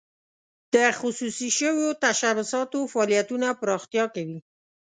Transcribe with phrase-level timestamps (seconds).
[0.73, 4.39] د خصوصي شوو تشبثاتو فعالیتونه پراختیا کوي.